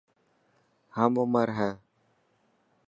[0.95, 1.71] هم عمر هي.